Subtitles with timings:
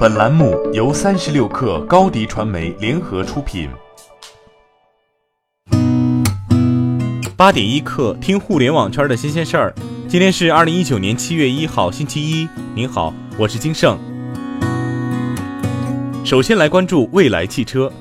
[0.00, 3.68] 本栏目由三十六氪高低传媒联合出品。
[7.36, 9.74] 八点一刻，听互联网圈的新鲜事儿。
[10.08, 12.48] 今天是二零一九年七月一号，星期一。
[12.74, 13.98] 您好，我是金盛。
[16.24, 17.92] 首先来关注蔚来汽车。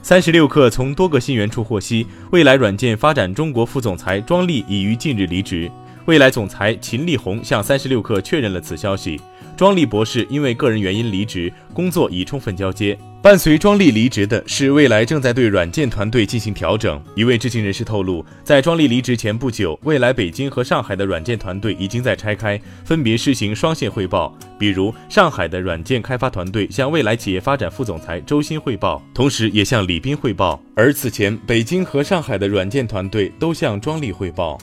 [0.00, 5.68] 三十六氪从多个信源处获悉，蔚来软件发展中国副总裁庄丽已于近日离职。
[6.04, 9.20] 蔚来总裁秦力红向三十六氪确认了此消息。
[9.58, 12.96] 庄丽博士因为个人原因离职，工作已充分交接。
[13.20, 17.02] 伴随庄丽离职的是，未来正在对软件团队进行调整。
[17.16, 24.32] 一位知情人士透露，在庄丽离职前不久，未来北京和上海的软件团队已经在拆开，分别实行双线汇报。
[24.60, 30.62] 比如，上海的软件开发团队向未来企业发展副总裁周鑫汇报，同时也向李斌汇报。
[30.76, 34.56] 而此前，北京和上海的软件团队都向庄丽汇报。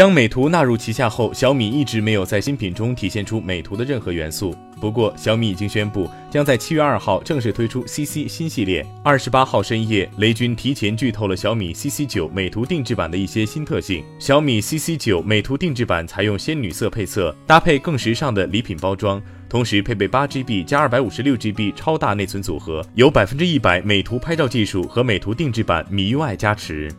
[0.00, 4.56] 将美图纳入旗下后，小米一直没有在新品中体现出美图的任何元素。
[4.80, 8.82] 不过，小米已经宣布将在七月二号正式推出 CC 新系列。
[9.04, 14.02] 二十八号深夜，雷军提前剧透了小米 CC 九美图定制版的一些新特性。
[14.18, 26.90] 小米 CC 九美图定制版采用仙女色配色，搭配更时尚的礼品包装，同时配备八 GB 加二百五十六 GB 超大内存组合，有百分之一百美图拍照技术和美图定制版 MIUI 加持。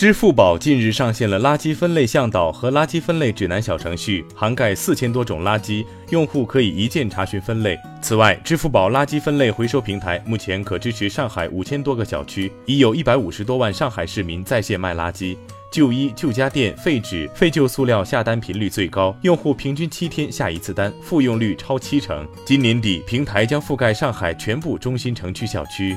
[0.00, 7.78] 支付宝近日上线了垃圾分类向导和垃圾分类指南小程序，涵盖四千多种垃圾，用户可以一键查询分类。
[8.00, 15.36] 此外，支付宝垃圾分类回收平台目前可支持上海五千多个小区，已有一百五十多万上海市民在线卖垃圾。
[15.70, 22.26] 旧衣、旧家电、废纸、废旧塑料下单频率最高，用户平均七天下一次单，复用率超七成。
[22.46, 25.94] 今年底，平台将覆盖上海全部中心城区小区。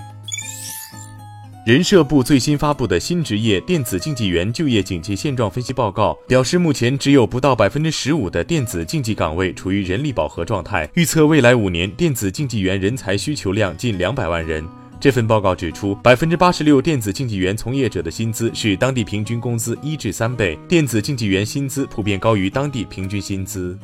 [1.66, 14.61] 人社部最新发布的新职业电子竞技员就业景气现状分析报告表示，目前只有不到百分之十五的电子竞技岗位处于人力饱和状态，预测未来五年电子竞技员人才需求量近两百万人。
[15.00, 23.80] 这份报告指出，百分之八十六电子竞技员从业者的薪资是当地平均工资一至三倍，电子竞技员薪资普遍高于当地平均薪资。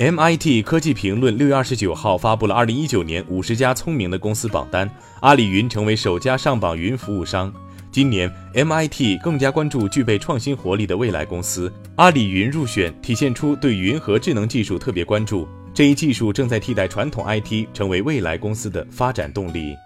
[0.00, 4.90] MIT 科技评论六月二十九号发布了二零一九年五十家聪明的公司榜单，
[5.20, 7.52] 阿里云成为首家上榜云服务商。
[7.92, 15.46] 今年 MIT 更加关注具备创新活力的未来公司，阿里云入选，体现出对云和智能技术特别关注。
[15.74, 19.76] 这一技术正在替代传统 IT，成为未来公司的发展动力。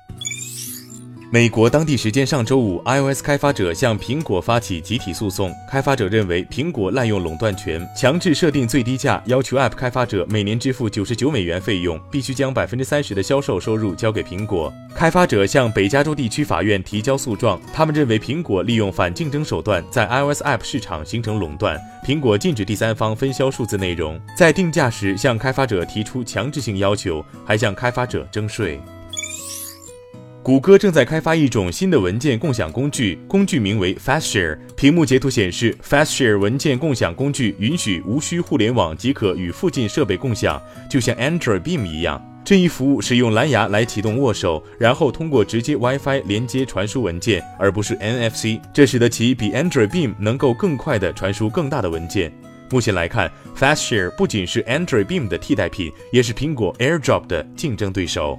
[1.35, 5.53] 美国当地时间上周五，iOS 开发者向苹果发起集体诉讼。
[5.69, 14.73] 开发者认为苹果滥用垄断权，强制设定最低价，要求 App 开发者每年支付九十九美元费用，必须将百分之三十的销售收入交给苹果。
[14.95, 21.77] 开发者向北加州地区法院提交诉状，他们认为苹果利用反竞争手段在 iOS App 市场形成垄断。
[22.07, 28.81] 苹果禁止第三方分销数字内容，在定价时向开发者提出强制性要求，还向开发者征税。
[30.45, 34.59] 谷歌正在开发一种新的文件共享工具，工具名为 FastShare。
[34.77, 40.61] 屏幕截图显示，FastShare 文件共享工具允许无需互联网即可与附近设备共享，
[40.91, 42.23] 就像 Android Beam 一样。
[42.45, 48.61] 这一服务使用蓝牙来启动握手，然后通过直接 WiFi 连接传输文件，而不是 NFC。
[48.71, 52.31] 这使得其比 Android Beam 能够更快地传输更大的文件。
[52.71, 58.39] 目前来看，FastShare 不仅是 Android Beam 的替代品，也是苹果 AirDrop 的竞争对手。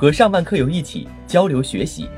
[0.00, 2.08] 和上万课友一起交流学习。